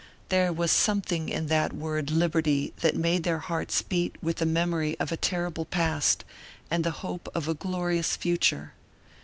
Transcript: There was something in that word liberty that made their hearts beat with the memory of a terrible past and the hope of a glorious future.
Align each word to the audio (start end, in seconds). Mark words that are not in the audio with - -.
There 0.29 0.51
was 0.51 0.71
something 0.71 1.29
in 1.29 1.45
that 1.49 1.73
word 1.73 2.09
liberty 2.09 2.73
that 2.79 2.95
made 2.95 3.21
their 3.21 3.37
hearts 3.37 3.83
beat 3.83 4.15
with 4.19 4.37
the 4.37 4.47
memory 4.47 4.99
of 4.99 5.11
a 5.11 5.15
terrible 5.15 5.63
past 5.65 6.25
and 6.71 6.83
the 6.83 6.89
hope 7.05 7.29
of 7.35 7.47
a 7.47 7.53
glorious 7.53 8.15
future. 8.15 8.73